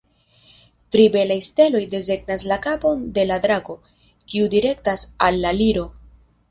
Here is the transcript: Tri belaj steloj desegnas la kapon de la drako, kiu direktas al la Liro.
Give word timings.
Tri 0.95 1.03
belaj 1.15 1.37
steloj 1.49 1.83
desegnas 1.93 2.47
la 2.53 2.57
kapon 2.65 3.07
de 3.19 3.29
la 3.33 3.41
drako, 3.47 3.79
kiu 4.33 4.53
direktas 4.59 5.07
al 5.29 5.41
la 5.47 5.55
Liro. 5.63 5.91